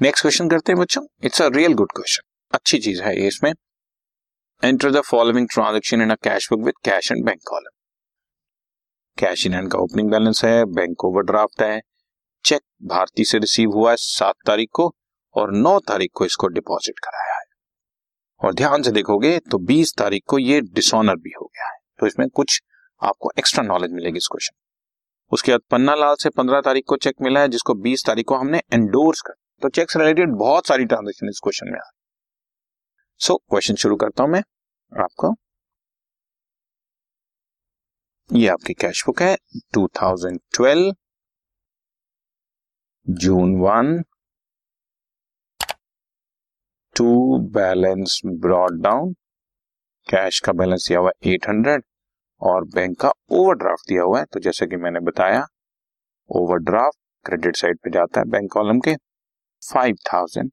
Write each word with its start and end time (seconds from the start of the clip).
Next 0.00 0.22
question 0.22 0.48
करते 0.48 0.72
हैं 0.72 0.78
बच्चों। 0.80 1.02
It's 1.24 1.40
a 1.42 1.46
real 1.54 1.72
good 1.74 1.92
question 1.92 2.22
अच्छी 2.52 2.78
चीज़ 2.78 3.00
है 3.02 3.14
ये 3.20 3.26
इसमें। 3.28 3.50
Enter 4.62 4.90
the 4.92 5.00
following 5.00 5.46
transaction 5.52 6.02
in 6.02 6.10
a 6.10 6.14
cash 6.14 6.46
book 6.52 6.60
with 6.64 6.74
cash 6.84 7.10
and 7.12 7.24
bank 7.24 7.40
column 7.48 7.70
cash 9.18 9.44
in 9.46 9.54
hand 9.54 9.70
का 9.72 9.78
ओपनिंग 9.78 10.10
बैलेंस 10.10 10.44
है 10.44 10.64
बैंक 10.66 11.04
ओवरड्राफ्ट 11.04 11.62
है 11.62 11.80
चेक 12.44 12.60
भारती 12.84 13.24
से 13.24 13.38
रिसीव 13.38 13.70
हुआ 13.70 13.90
है 13.90 13.96
सात 13.96 14.34
तारीख 14.46 14.70
को 14.72 14.86
और 15.36 15.52
नौ 15.54 15.78
तारीख 15.88 16.10
को 16.14 16.26
इसको 16.26 16.48
डिपॉजिट 16.50 16.98
कराया 16.98 17.34
है। 17.34 17.44
और 18.40 18.54
ध्यान 18.54 18.82
से 18.82 18.90
देखोगे 18.90 19.38
तो 19.40 19.58
बीस 19.64 19.94
तारीख 19.98 20.22
को 20.26 20.38
ये 20.38 20.60
डिसऑनर 20.60 21.16
भी 21.16 21.32
हो 21.40 21.46
गया 21.46 21.68
है। 21.68 21.76
तो 22.00 22.06
इसमें 22.06 22.28
कुछ 22.28 22.60
आपको 23.02 23.32
एक्स्ट्रा 23.38 23.64
नॉलेज 23.64 23.92
मिलेगी 23.92 24.18
इस 24.18 24.28
क्वेश्चन 24.28 24.56
उसके 25.32 25.52
बाद 25.52 25.66
पन्ना 25.70 25.94
लाल 25.96 26.14
से 26.20 26.30
पंद्रह 26.30 26.60
तारीख 26.60 26.84
को 26.88 26.96
चेक 26.98 27.14
मिला 27.22 27.40
है, 27.40 27.48
जिसको 27.48 27.74
बीस 27.80 28.06
तारीख 28.06 28.26
को 28.26 28.36
हमने 28.36 28.62
एंडोर्स 28.72 29.20
कर 29.20 29.34
तो 29.62 29.68
चेक 29.68 29.96
रिलेटेड 29.96 30.34
बहुत 30.38 30.66
सारी 30.66 30.84
ट्रांजेक्शन 30.84 31.28
इस 31.28 31.40
क्वेश्चन 31.44 31.66
में 31.66 31.78
आ 31.78 31.82
रही 31.82 31.96
सो 33.20 33.36
क्वेश्चन 33.50 33.74
शुरू 33.74 33.96
करता 33.96 34.22
हूँ 34.22 34.30
मैं 34.32 34.42
आपको। 34.92 35.34
ये 38.30 38.48
आपकी 38.48 38.74
कैश 38.74 39.02
बुक 39.06 39.22
है 39.22 39.36
2012 39.76 40.92
June 43.06 43.54
one 43.60 44.02
two 46.96 47.38
balance 47.54 48.20
brought 48.26 48.80
down 48.82 49.12
cash 50.08 50.40
का 50.40 50.52
बैलेंस 50.52 50.86
दिया 50.88 51.00
हुआ 51.00 51.10
है 51.26 51.32
800 51.32 51.80
और 52.42 52.64
बैंक 52.74 52.98
का 53.00 53.12
ओवरड्राफ्ट 53.30 53.88
दिया 53.88 54.02
हुआ 54.02 54.18
है। 54.18 54.24
तो 54.24 54.40
जैसे 54.40 54.66
कि 54.66 54.76
मैंने 54.76 55.00
बताया 55.00 55.46
ओवरड्राफ्ट 56.30 56.98
क्रेडिट 57.26 57.56
साइड 57.56 57.78
पे 57.84 57.90
जाता 57.90 58.20
है 58.20 58.26
बैंक 58.26 58.52
कॉलम 58.52 58.80
के। 58.80 58.94
Five 59.62 59.96
thousand 60.12 60.50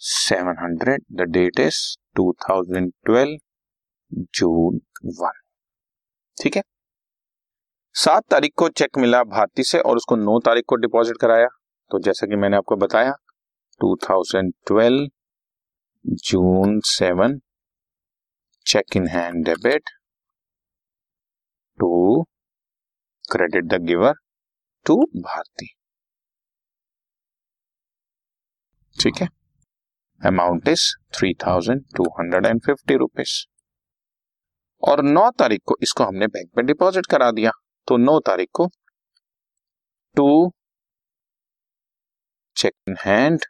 seven 0.00 0.56
hundred 0.58 1.04
the 1.12 1.28
date 1.30 1.60
is 1.60 1.78
two 2.16 2.32
thousand 2.32 2.92
twelve 3.04 3.38
June 4.34 4.80
one 5.04 5.40
ठीक 6.42 6.56
है? 6.56 6.62
सात 7.94 8.22
तारीख 8.30 8.52
को 8.56 8.68
चेक 8.68 8.98
मिला 8.98 9.22
भारती 9.24 9.62
से 9.62 9.80
और 9.80 9.96
उसको 9.96 10.16
नौ 10.16 10.38
तारीख 10.38 10.64
को 10.68 10.76
डिपॉजिट 10.76 11.16
कराया। 11.20 11.46
तो 11.90 11.98
जैसा 11.98 12.26
कि 12.26 12.36
मैंने 12.36 12.56
आपको 12.56 12.76
बताया 12.76 13.12
2012 13.80 15.08
June 16.24 16.80
seven 16.80 17.40
cheque 18.66 18.96
in 18.96 19.08
hand 19.08 19.44
debit 19.44 19.90
to 21.78 22.22
credit 23.32 23.64
the 23.64 23.82
giver 23.82 24.14
to 24.86 24.96
Bharti. 25.16 25.81
ठीक 28.96 29.20
है? 29.20 29.28
Amount 30.20 30.68
is 30.68 30.82
three 31.16 31.32
thousand 31.42 31.84
two 31.96 32.04
hundred 32.18 32.46
and 32.46 32.60
fifty 32.62 32.96
rupees 32.96 33.34
और 34.82 35.02
नौ 35.04 35.28
तारीख 35.38 35.60
को 35.66 35.76
इसको 35.82 36.04
हमने 36.04 36.26
बैंक 36.26 36.50
में 36.56 36.64
डिपॉजिट 36.66 37.06
करा 37.06 37.30
दिया। 37.32 37.50
तो 37.88 37.96
नौ 37.96 38.18
तारीख 38.26 38.48
को 38.52 38.66
टू 40.16 40.52
चेक 42.56 42.72
इन 42.88 42.96
हैंड 43.00 43.44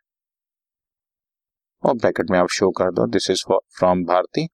और 1.83 1.95
ब्रैकेट 1.95 2.31
में 2.31 2.39
आप 2.39 2.49
शो 2.53 2.71
कर 2.71 2.91
दो। 2.91 3.07
This 3.09 3.31
is 3.31 3.45
from 3.79 4.05
Bharti 4.05 4.47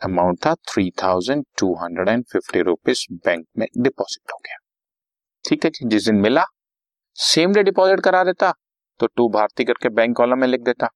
amount 0.00 0.38
था 0.46 0.54
three 0.70 0.90
thousand 1.02 1.44
two 1.58 1.72
hundred 1.82 2.08
and 2.08 2.24
fifty 2.32 2.60
rupees 2.62 3.06
bank 3.26 3.46
में 3.58 3.66
डिपॉजिट 3.78 4.32
हो 4.32 4.38
गया। 4.38 4.56
ठीक 5.44 5.64
है 5.64 5.70
जी 5.70 5.88
जिस 5.88 6.04
दिन 6.04 6.20
मिला 6.20 6.44
सेम 7.18 7.52
डे 7.54 7.62
डिपॉजिट 7.62 8.00
करा 8.00 8.22
देता। 8.24 8.52
तो 9.00 9.06
टू 9.08 9.28
भारती 9.30 9.64
करके 9.64 9.88
बैंक 9.90 10.16
कॉलम 10.16 10.38
में 10.38 10.46
लिख 10.48 10.60
देता। 10.62 10.88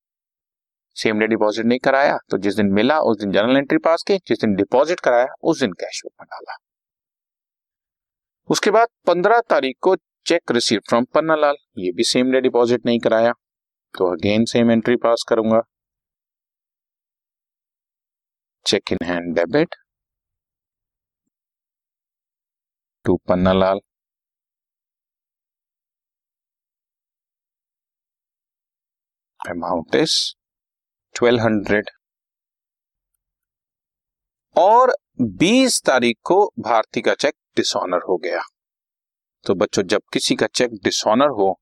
सेम 0.96 1.18
डे 1.20 1.26
डिपॉजिट 1.26 1.66
नहीं 1.66 1.78
कराया 1.78 2.16
तो 2.30 2.38
जिस 2.38 2.54
दिन 2.56 2.72
मिला, 2.72 2.98
उस 3.00 3.18
दिन 3.18 3.32
जनरल 3.32 3.56
एंट्री 3.56 3.78
पास 3.78 4.02
की, 4.02 4.16
जिस 4.18 4.40
दिन 4.40 4.54
डिपॉजिट 4.54 5.00
कराया, 5.00 5.26
उस 5.42 5.60
दिन 5.60 5.72
कैश 5.74 6.00
बुक 6.04 6.12
में 6.20 6.26
डाला। 6.26 6.56
उसके 8.50 8.70
बाद 8.70 8.88
पंद्रह 9.06 9.40
तारीख 9.50 9.76
को 9.82 9.94
चेक 10.26 10.50
रिसीव 10.52 10.80
फ्रॉम 10.88 11.04
पन्नालाल 11.14 11.56
ये 11.78 11.92
भी 11.92 12.04
सेम 12.04 12.32
डे 12.32 12.40
डिपॉजिट 12.40 12.86
नहीं 12.86 12.98
कराया 13.00 13.32
तो 13.94 14.12
अगेन 14.12 14.44
सेम 14.44 14.70
एंट्री 14.70 14.96
पास 14.98 15.24
करूँगा। 15.28 15.60
Cheque 18.66 18.92
in 18.92 19.04
hand 19.04 19.34
debit 19.36 19.74
to 23.04 23.16
Pannalal 23.28 23.80
amount 29.50 29.94
is 29.94 30.16
twelve 31.14 31.42
hundred 31.42 31.90
और 34.56 34.94
20 35.38 35.80
तारीख 35.86 36.16
को 36.24 36.44
भारती 36.58 37.00
का 37.00 37.14
चेक 37.14 37.34
डिसऑनर 37.56 38.02
हो 38.08 38.16
गया। 38.16 38.40
तो 39.46 39.54
बच्चों, 39.54 39.82
जब 39.82 40.02
किसी 40.12 40.34
का 40.34 40.46
चेक 40.46 40.72
डिसऑनर 40.84 41.28
हो 41.34 41.58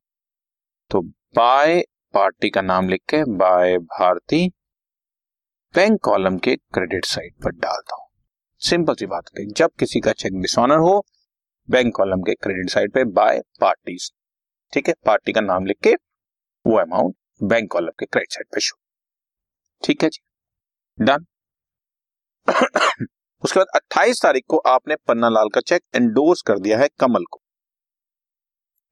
तो 0.91 1.01
बाय 1.37 1.81
पार्टी 2.15 2.51
का 2.51 2.61
नाम 2.63 2.89
लिख 2.89 3.01
के 3.09 3.23
बाय 3.37 3.77
भारती 3.79 4.49
बैंक 5.75 6.01
कॉलम 6.05 6.39
के 6.39 6.55
क्रेडिट 6.57 7.05
साइड 7.05 7.35
पर 7.45 7.51
डाल 7.57 7.81
दो 7.83 8.05
सिंपल 8.63 8.95
सी 8.95 9.07
बात 9.07 9.31
है, 9.39 9.45
जब 9.47 9.71
किसी 9.79 10.01
का 10.01 10.13
चेक 10.13 10.41
डिसऑनर 10.43 10.79
हो 10.81 11.05
बैंक 11.69 11.95
कॉलम 11.97 12.23
के 12.23 12.35
क्रेडिट 12.35 12.71
साइड 12.71 12.93
पे 12.93 13.05
बाय 13.13 13.41
पार्टीज़ 13.61 14.11
ठीक 14.73 14.89
है, 14.89 14.95
पार्टी 15.07 15.33
का 15.33 15.41
नाम 15.41 15.67
लिख 15.67 15.79
के 15.83 15.95
वो 16.65 16.79
अमाउंट 16.79 17.15
बैंक 17.43 17.71
कॉलम 17.71 17.89
के 17.89 18.07
क्रेडिट 18.07 18.33
साइड 18.33 18.47
पे 18.47 18.61
शो 18.61 18.79
ठीक 19.85 20.03
है 20.03 20.09
जी? 20.09 20.21
डन 21.01 21.27
उसके 23.45 23.61
बाद 23.61 23.67
28 23.75 24.23
तारीख 24.23 24.45
को 24.49 24.57
आपने 24.57 24.97
पन्ना 24.97 25.29
लाल 25.29 25.49
का 25.49 25.61
चेक 25.61 25.83
एंडोर्स 25.97 26.43
कर 26.43 26.59
दिया 26.59 26.79
है 26.79 26.89
कमल 26.89 27.25
को। 27.31 27.43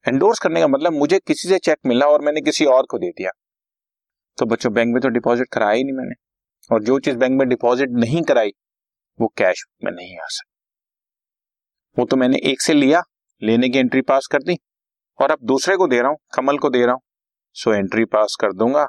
एंडोर्स 0.07 0.39
करने 0.39 0.59
का 0.59 0.67
मतलब 0.67 0.93
मुझे 0.93 1.19
किसी 1.19 1.49
से 1.49 1.57
चेक 1.57 1.77
मिला 1.85 2.05
और 2.05 2.21
मैंने 2.21 2.41
किसी 2.41 2.65
और 2.65 2.85
को 2.85 2.97
दे 2.97 3.09
दिया। 3.09 3.31
तो 4.37 4.45
बच्चों 4.45 4.73
बैंक 4.73 4.93
में 4.93 5.01
तो 5.01 5.09
डिपॉजिट 5.09 5.47
कराया 5.51 5.71
ही 5.71 5.83
नहीं 5.83 5.93
मैंने। 5.93 6.13
और 6.71 6.83
जो 6.83 6.99
चीज़ 6.99 7.17
बैंक 7.17 7.39
में 7.39 7.49
डिपॉजिट 7.49 7.89
नहीं 7.91 8.21
कराई, 8.21 8.51
वो 9.21 9.27
कैश 9.27 9.65
में 9.83 9.91
नहीं 9.91 10.17
आ 10.17 10.25
सकती। 10.25 10.55
वो 11.99 12.05
तो 12.05 12.15
मैंने 12.15 12.37
एक 12.37 12.61
से 12.61 12.73
लिया, 12.73 13.03
लेने 13.43 13.69
की 13.69 13.79
एंट्री 13.79 14.01
पास 14.01 14.27
कर 14.31 14.43
दी। 14.43 14.57
और 15.21 15.31
अब 15.31 15.37
दूसरे 15.43 15.77
को 15.77 15.87
दे 15.87 15.99
रहा 15.99 16.09
हूँ, 16.09 16.17
कमल 16.33 16.57
को 16.57 16.69
दे 16.69 16.85
रहा 16.85 16.93
हूँ। 16.93 17.01
सो 17.57 17.73
एंट्री 17.73 18.05
पास 18.07 18.35
कर 18.41 18.53
दूँगा। 18.53 18.85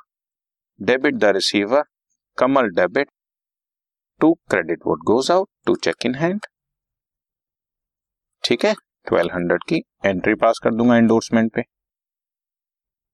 Debit 0.81 1.15
the 1.15 1.25
receiver 1.35 1.85
Kamal 2.39 2.69
debit 2.75 3.11
to 4.21 4.33
credit 4.51 4.87
what 4.87 4.99
goes 5.07 5.31
out 5.31 5.49
to 5.67 5.75
cheque 5.77 6.07
in 6.07 6.15
hand 6.15 6.47
ठीक 8.45 8.65
है? 8.65 8.75
ट्वेल्व 9.07 9.35
हंड्रेड 9.35 9.65
की 9.69 9.83
एंट्री 10.07 10.35
पास 10.37 10.59
कर 10.65 10.75
दूँगा 10.75 10.97
एंडोर्समेंट 10.97 11.53
पे। 11.55 11.63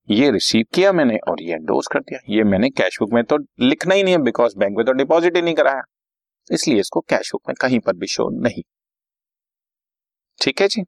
ये 0.09 0.31
रिसीव 0.31 0.65
किया 0.75 0.92
मैंने 0.92 1.16
और 1.28 1.42
ये 1.42 1.54
एंडोर्स 1.54 1.86
कर 1.92 2.00
दिया। 2.00 2.19
ये 2.28 2.44
मैंने 2.44 2.71
कैश 2.71 2.98
बुक 3.00 3.12
में 3.12 3.22
तो 3.25 3.36
लिखना 3.60 3.94
ही 3.94 4.03
नहीं 4.03 4.15
है 4.15 4.22
बिकॉज़ 4.22 4.56
बैंक 4.59 4.76
में 4.76 4.84
तो 4.86 4.92
डिपॉजिट 4.92 5.36
ही 5.36 5.42
नहीं 5.42 5.54
कराया। 5.54 5.82
इसलिए 6.50 6.81
इसको 6.81 7.00
कैश 7.00 7.31
बुक 7.32 7.48
में 7.48 7.54
कहीं 7.60 7.81
पर 7.81 7.97
भी 7.97 8.06
शो 8.06 8.28
नहीं। 8.41 8.62
ठीक 10.41 10.60
है 10.62 10.69
जी? 10.69 10.82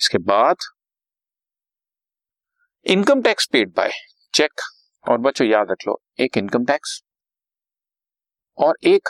इसके 0.00 0.18
बाद 0.20 0.56
income 2.86 3.22
tax 3.22 3.46
paid 3.46 3.70
by. 3.70 3.90
Cheque. 4.34 4.60
और 5.08 5.18
बच्चों, 5.18 5.46
याद 5.46 5.66
रख 5.70 5.86
लो, 5.86 6.02
एक 6.20 6.36
इनकम 6.38 6.64
टैक्स 6.64 7.02
और 8.58 8.74
एक 8.84 9.08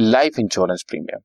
लाइफ 0.00 0.38
इंश्योरेंस 0.38 0.84
प्रीमियम। 0.88 1.20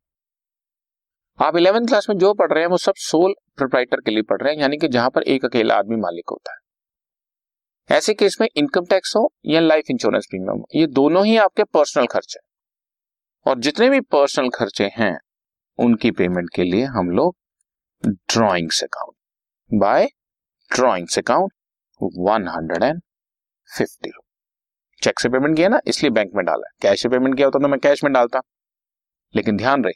आप 1.45 1.55
इलेवेंथ 1.55 1.87
क्लास 1.87 2.07
में 2.09 2.17
जो 2.17 2.33
पढ़ 2.33 2.51
रहे 2.51 2.63
हैं, 2.63 2.69
वो 2.69 2.77
सब 2.77 2.93
सोल 2.95 3.35
प्रोप्राइटर 3.55 4.01
के 4.01 4.11
लिए 4.11 4.21
पढ़ 4.21 4.41
रहे 4.41 4.53
हैं, 4.53 4.61
यानी 4.61 4.77
कि 4.77 4.87
जहाँ 4.87 5.09
पर 5.09 5.23
एक 5.23 5.45
अकेला 5.45 5.75
आदमी 5.75 5.95
मालिक 5.95 6.29
होता 6.31 6.51
है। 6.51 7.97
ऐसे 7.97 8.13
केस 8.13 8.37
में 8.41 8.47
इनकम 8.55 8.85
टैक्स 8.85 9.15
हो 9.15 9.33
या 9.45 9.59
लाइफ 9.59 9.85
इंश्योरेंस 9.91 10.27
प्रीमियम 10.29 10.57
हो, 10.57 10.65
ये 10.75 10.87
दोनों 10.87 11.25
ही 11.25 11.37
आपके 11.37 11.63
पर्सनल 11.63 12.07
खर्चे 12.07 12.39
और 13.49 13.59
जितने 13.59 13.89
भी 13.89 14.01
पर्सनल 14.01 14.49
खर्चे 14.49 14.89
हैं, 14.97 15.17
उनकी 15.79 16.11
पेमेंट 16.11 16.49
के 16.55 16.63
लिए 16.63 16.83
हम 16.83 17.09
लोग 17.09 17.37
drawings 18.07 18.83
account 18.83 19.79
by 19.79 20.07
drawings 20.75 21.19
account 21.19 21.53
one 22.01 22.47
hundred 22.47 22.83
and 22.83 23.01
fifty 23.69 24.11
cheque 25.01 25.19
से 25.19 25.29
पेमेंट 25.29 25.55
किया 25.55 25.67
ना, 25.69 25.79
इसलिए 25.87 26.11
बैंक 26.11 26.31
में 26.35 26.45
डाला। 26.45 26.69
कैश 26.81 27.01
से 27.01 27.09
पेमेंट 27.09 27.35
किया 27.35 27.47
होता 27.47 27.59
तो 27.59 27.67
मैं 27.67 27.79
कैश 27.79 28.03
में 28.03 28.11
डालता। 28.13 28.41
लेकिन 29.33 29.57
ध्यान 29.57 29.83
रहे 29.83 29.93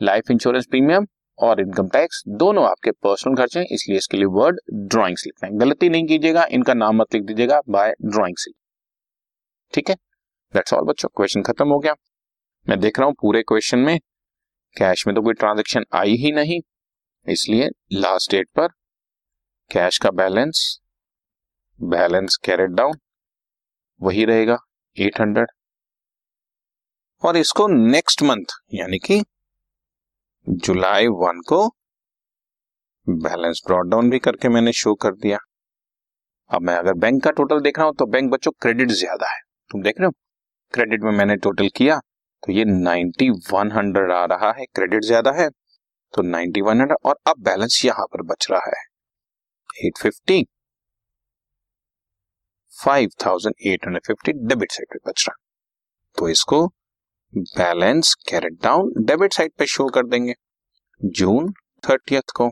लाइफ 0.00 0.30
इंश्योरेंस 0.30 0.66
प्रीमियम 0.66 1.06
और 1.38 1.60
इनकम 1.60 1.88
टैक्स 1.88 2.22
दोनों 2.28 2.64
आपके 2.64 2.90
पर्सनल 2.92 3.34
खर्चे 3.36 3.58
हैं, 3.58 3.66
इसलिए 3.66 3.98
इसके 3.98 4.16
लिए 4.16 4.26
वर्ड 4.32 4.60
ड्रॉइंग्स 4.72 5.24
लिखना 5.26 5.48
है। 5.48 5.58
गलती 5.58 5.88
नहीं 5.88 6.06
कीजिएगा, 6.06 6.44
इनका 6.46 6.74
नाम 6.74 6.96
मत 6.96 7.14
लिख 7.14 7.22
दीजिएगा 7.24 7.60
बाय 7.68 7.94
ड्रॉइंग 8.02 8.36
से 8.38 8.50
ठीक 9.72 9.90
है? 9.90 9.96
दैट्स 10.54 10.74
ऑल 10.74 10.84
बच्चों 10.84 11.08
क्वेश्चन 11.08 11.42
खत्म 11.42 11.68
हो 11.68 11.78
गया। 11.78 11.94
मैं 12.66 12.78
देख 12.80 12.98
रहा 12.98 13.06
हूँ 13.06 13.14
पूरे 13.20 13.42
क्वेश्चन 13.42 13.78
में 13.80 13.98
कैश 14.76 15.06
में 15.06 15.14
तो 15.16 15.22
कोई 15.22 15.34
ट्रांजेक्शन 15.34 15.84
आई 15.94 16.14
ही 16.16 16.32
नहीं, 16.32 16.60
इसलिए 17.26 17.68
लास्ट 17.94 18.30
डेट 18.30 18.48
पर 18.56 18.68
कैश 19.70 19.98
का 19.98 20.10
बैलेंस 20.12 20.80
बैलेंस 21.78 22.36
कैरेट 22.44 22.70
डाउन, 22.72 22.94
वही 24.00 24.24
रहेगा 24.24 24.58
800 24.96 25.46
और 27.22 27.36
इसको 27.36 27.66
नेक्स्ट 27.68 28.22
मंथ, 28.22 28.54
यानी 28.74 28.98
कि 29.00 29.22
जुलाई 30.46 31.06
वन 31.08 31.40
को 31.48 31.66
बैलेंस 33.06 33.62
ब्रॉड 33.66 33.90
डाउन 33.90 34.10
भी 34.10 34.18
करके 34.20 34.48
मैंने 34.48 34.72
शो 34.74 34.94
कर 34.96 35.14
दिया। 35.16 35.38
अब 36.50 36.62
मैं 36.62 36.76
अगर 36.76 36.94
बैंक 36.96 37.22
का 37.24 37.30
टोटल 37.32 37.60
देख 37.60 37.78
रहा 37.78 37.86
हूँ 37.86 37.94
तो 37.94 38.06
बैंक 38.06 38.30
बच्चों, 38.32 38.52
क्रेडिट 38.52 38.90
ज़्यादा 38.90 39.26
है। 39.26 39.40
तुम 39.70 39.82
देख 39.82 40.00
रहे 40.00 40.06
हो? 40.06 40.12
क्रेडिट 40.74 41.02
में 41.02 41.10
मैंने 41.12 41.36
टोटल 41.38 41.68
किया 41.76 41.98
तो 42.42 42.52
ये 42.52 42.64
नाइनटी 42.64 43.28
वन 43.52 43.70
हंड्रेड 43.72 44.10
आ 44.12 44.24
रहा 44.26 44.50
है। 44.52 44.64
क्रेडिट 44.66 45.04
ज़्यादा 45.04 45.30
है 45.32 45.48
तो 46.14 46.22
नाइनटी 46.24 46.60
वन 46.62 46.80
हंड्रेड, 46.80 46.98
और 47.04 47.18
अब 47.26 47.42
बैलेंस 47.44 47.84
यहाँ 47.84 48.06
पर 48.06 48.22
बच 48.24 48.46
रहा 48.50 48.68
है, 48.68 48.82
eight 49.78 49.98
fifty 52.84 52.90
five 52.90 53.10
thousand 53.26 53.54
eight 53.66 53.86
hundred 53.86 54.06
fifty 54.06 54.32
debit 54.32 54.72
side 54.72 54.86
पे 54.92 55.10
बच 55.10 55.24
रहा। 55.28 55.36
तो 56.18 56.28
इसको 56.28 56.66
balance 57.34 58.14
carried 58.14 58.52
down 58.52 58.92
debit 59.04 59.32
side 59.32 59.52
पे 59.58 59.66
शो 59.66 59.88
कर 59.88 60.06
देंगे, 60.06 60.34
जून 61.04 61.52
थर्टियथ 61.88 62.30
को। 62.36 62.50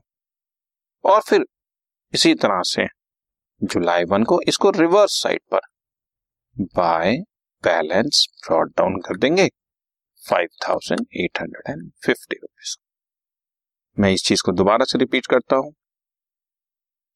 और 1.04 1.20
फिर 1.20 1.44
इसी 2.14 2.34
तरह 2.34 2.62
से 2.62 2.86
जुलाई 3.64 4.04
वन 4.04 4.24
को 4.24 4.40
इसको 4.48 4.70
रिवर्स 4.70 5.22
साइड 5.22 5.40
पर 5.50 5.60
बाय 6.76 7.16
बैलेंस 7.64 8.28
ब्रॉड 8.46 8.70
डाउन 8.70 9.00
कर 9.00 9.16
देंगे, 9.16 9.48
five 10.30 10.48
thousand 10.68 11.06
eight 11.16 11.40
hundred 11.40 11.70
and 11.70 11.92
fifty 12.06 12.36
rupees 12.36 12.76
मैं 14.00 14.12
इस 14.12 14.24
चीज़ 14.24 14.42
को 14.42 14.52
दोबारा 14.52 14.84
से 14.84 14.98
रिपीट 14.98 15.26
करता 15.26 15.56
हूँ। 15.56 15.72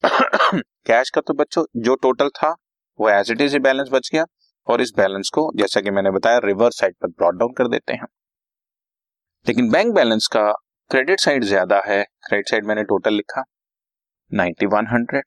कैश 0.85 1.09
का 1.09 1.21
तो 1.21 1.33
बच्चों, 1.33 1.65
जो 1.77 1.95
टोटल 1.95 2.29
था 2.29 2.55
वो 2.99 3.09
एज 3.09 3.31
इट 3.31 3.41
इज़ 3.41 3.57
बैलेंस 3.59 3.89
बच 3.91 4.09
गया 4.13 4.23
और 4.67 4.81
इस 4.81 4.91
बैलेंस 4.97 5.29
को, 5.29 5.51
जैसा 5.57 5.81
कि 5.81 5.91
मैंने 5.91 6.11
बताया 6.11 6.37
रिवर्स 6.45 6.79
साइड 6.79 6.95
पर 6.95 7.07
ब्रॉड 7.09 7.39
डाउन 7.39 7.53
कर 7.57 7.67
देते 7.67 7.93
हैं। 7.93 8.07
लेकिन 9.45 9.69
बैंक 9.71 9.93
बैलेंस 9.95 10.27
का 10.27 10.51
क्रेडिट 10.91 11.19
साइड 11.19 11.43
ज़्यादा 11.45 11.81
है। 11.85 12.03
क्रेडिट 12.27 12.49
साइड 12.49 12.65
मैंने 12.65 12.83
टोटल 12.85 13.13
लिखा 13.13 13.43
नाइन्टी 14.31 14.65
वन 14.67 14.87
हंड्रेड 14.87 15.23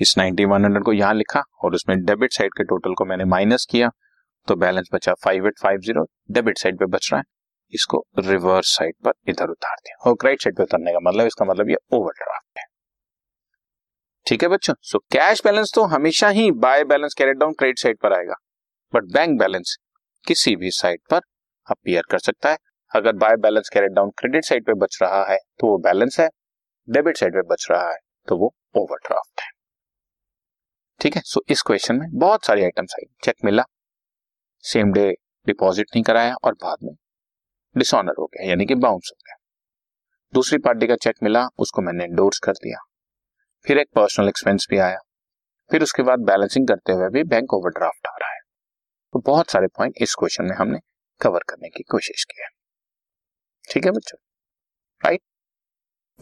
इस 0.00 0.16
नाइन्टी 0.18 0.44
वन 0.44 0.64
हंड्रेड 0.64 0.84
को 0.84 0.92
यहाँ 0.92 1.14
लिखा 1.14 1.42
और 1.64 1.74
उसमें 1.74 1.96
डेबिट 2.04 2.32
साइड 2.32 2.54
के 2.56 2.64
टोटल 2.64 2.94
को 2.94 3.04
मैंने 3.04 3.24
माइनस 3.26 3.66
किया 3.70 3.90
तो 4.48 4.56
बैलेंस 4.56 4.88
बचा 4.94 5.14
five 5.24 5.46
eight 5.46 5.58
five 5.62 5.80
zero 5.80 6.04
debit 6.32 6.58
side 6.58 6.78
पे 6.78 6.86
बच 6.88 7.08
रहा 7.12 7.18
है। 7.18 7.24
इसको 7.72 8.04
रिवर्स 8.20 8.76
साइड 8.76 8.94
पर 9.04 9.12
इधर 9.28 9.50
उतार 9.50 9.76
दिया। 9.76 9.96
और 10.08 10.16
क्रेडिट 10.20 10.42
साइड 10.42 10.56
पे 10.56 10.62
उतरने 10.62 10.92
का 10.92 10.98
मतलब 11.02 11.26
इसका 11.26 11.44
मतलब 11.44 11.70
ये 11.70 11.76
ओवरड्राफ्ट 11.92 12.58
है। 12.58 12.64
ठीक 14.26 14.42
है 14.42 14.48
बच्चों? 14.48 14.74
सो 14.82 14.98
कैश 15.12 15.42
बैलेंस 15.44 15.72
तो 15.74 15.84
हमेशा 15.86 16.28
ही 16.28 16.50
by 16.52 16.84
balance 16.84 17.14
carried 17.14 17.36
down 17.36 17.52
credit 17.52 17.78
side 17.78 17.98
पर 17.98 18.12
आएगा। 18.12 18.34
बट 18.92 19.04
बैंक 19.12 19.38
बैलेंस 19.38 19.76
किसी 20.24 20.54
भी 20.56 20.70
साइड 20.70 21.00
पर 21.10 21.20
अपियर 21.66 22.02
कर 22.10 22.18
सकता 22.18 22.50
है। 22.50 22.58
अगर 22.92 23.12
by 23.16 23.36
balance 23.36 23.68
carried 23.68 23.92
down 23.92 24.10
credit 24.10 24.44
side 24.44 24.66
पे 24.66 24.74
बच 24.74 24.98
रहा 25.02 25.24
है 25.24 25.38
तो 25.60 25.66
वो 25.66 25.78
बैलेंस 25.78 26.20
है। 26.20 26.28
डेबिट 26.88 27.16
साइड 27.16 27.34
पे 27.34 27.42
बच 27.48 27.66
रहा 27.70 27.90
है 27.90 27.98
तो 28.28 28.36
वो 28.36 28.54
ओवरड्राफ्ट 28.76 29.40
है। 29.40 29.50
ठीक 31.00 31.16
है? 31.16 31.22
सो 31.24 31.42
इस 31.48 31.62
क्वेश्चन 31.62 31.96
में 31.96 32.08
बहुत 32.14 32.44
सारी 32.44 32.62
आइटम्स 32.62 32.94
आई। 32.94 33.06
चेक 33.24 33.44
मिला। 33.44 33.64
सेम 34.64 34.92
डे 34.92 35.10
डिपॉजिट 35.46 35.86
नहीं 35.94 36.02
कराया 36.04 36.34
और 36.44 36.54
बाद 36.54 36.78
में 36.82 36.94
डिसऑनर 37.76 38.14
हो 38.18 38.26
गया, 38.26 38.48
यानी 38.48 38.66
कि 38.66 38.74
बाउंस 38.74 39.10
हो 39.12 39.22
गया। 39.26 39.36
दूसरी 40.32 40.58
पार्टी 40.58 40.86
का 40.86 40.96
चेक 40.96 41.16
मिला, 41.22 41.46
उसको 41.58 41.82
मैंने 41.82 42.04
इंडोर्स 42.04 42.38
कर 42.38 42.52
दिया। 42.54 42.78
फिर 43.66 43.78
एक 43.78 43.88
पर्सनल 43.94 44.28
एक्सपेंस 44.28 44.66
भी 44.70 44.78
आया। 44.78 44.98
फिर 45.70 45.82
उसके 45.82 46.02
बाद 46.02 46.18
बैलेंसिंग 46.18 46.68
करते 46.68 46.92
हुए 46.92 47.08
भी 47.08 47.24
बैंक 47.24 47.54
ओवरड्राफ्ट 47.54 48.06
आ 48.06 48.16
रहा 48.22 48.32
है। 48.32 48.40
तो 49.12 49.18
बहुत 49.18 49.50
सारे 49.50 49.66
पॉइंट 49.66 49.94
इस 49.96 50.14
क्वेश्चन 50.14 50.44
में 50.44 50.56
हमने 50.56 50.78
कवर 51.20 51.40
करने 51.48 51.68
की 51.68 51.82
कोशिश 51.82 52.24
की 52.24 52.42
है। 52.42 52.48
ठीक 53.70 53.84
है 53.84 53.90
बच्चों? 53.90 54.18
Right 55.04 55.20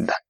done 0.00 0.29